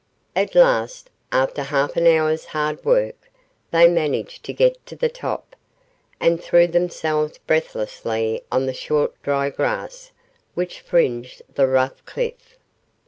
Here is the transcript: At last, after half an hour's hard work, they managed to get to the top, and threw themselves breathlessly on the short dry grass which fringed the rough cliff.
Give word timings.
At 0.35 0.55
last, 0.55 1.11
after 1.31 1.61
half 1.61 1.95
an 1.95 2.07
hour's 2.07 2.45
hard 2.45 2.83
work, 2.83 3.29
they 3.69 3.87
managed 3.87 4.43
to 4.45 4.51
get 4.51 4.83
to 4.87 4.95
the 4.95 5.09
top, 5.09 5.55
and 6.19 6.41
threw 6.41 6.65
themselves 6.65 7.37
breathlessly 7.45 8.41
on 8.51 8.65
the 8.65 8.73
short 8.73 9.21
dry 9.21 9.51
grass 9.51 10.11
which 10.55 10.79
fringed 10.79 11.43
the 11.53 11.67
rough 11.67 12.03
cliff. 12.05 12.57